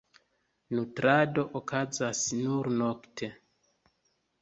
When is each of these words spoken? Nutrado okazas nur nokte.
Nutrado 0.77 1.45
okazas 1.61 2.25
nur 2.43 2.73
nokte. 2.83 3.33